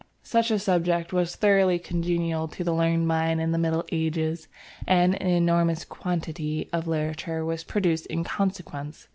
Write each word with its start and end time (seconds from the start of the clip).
Such 0.23 0.49
a 0.49 0.57
subject 0.57 1.13
was 1.13 1.35
thoroughly 1.35 1.77
congenial 1.77 2.47
to 2.47 2.63
the 2.63 2.73
learned 2.73 3.07
mind 3.07 3.39
in 3.39 3.51
the 3.51 3.59
Middle 3.59 3.85
Ages, 3.91 4.47
and 4.87 5.13
an 5.21 5.27
enormous 5.27 5.85
quantity 5.85 6.67
of 6.73 6.87
literature 6.87 7.45
was 7.45 7.63
produced 7.63 8.07
in 8.07 8.23
consequence. 8.23 9.07